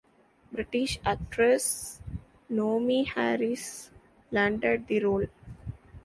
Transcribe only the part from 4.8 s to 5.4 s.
the role.